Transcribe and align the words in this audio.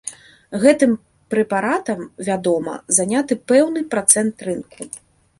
Гэтым 0.61 0.93
прэпаратам, 1.33 1.99
вядома, 2.29 2.73
заняты 2.99 3.37
пэўны 3.51 3.83
працэнт 3.93 4.35
рынку. 4.49 4.89